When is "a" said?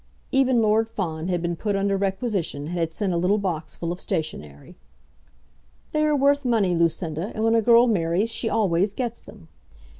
3.13-3.17, 7.53-7.61